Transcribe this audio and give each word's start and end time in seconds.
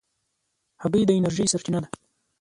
هګۍ 0.81 1.03
د 1.07 1.11
انرژۍ 1.17 1.45
سرچینه 1.51 1.79
ده. 1.83 1.89